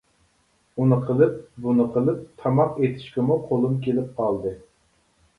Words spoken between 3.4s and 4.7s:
قولۇم كېلىپ قالدى.